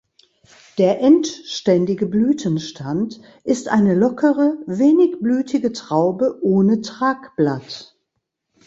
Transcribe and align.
Der 0.79 0.99
endständige 0.99 2.07
Blütenstand 2.07 3.21
ist 3.43 3.67
eine 3.67 3.93
lockere, 3.93 4.57
wenigblütige 4.65 5.73
Traube 5.73 6.39
ohne 6.41 6.81
Tragblatt. 6.81 7.95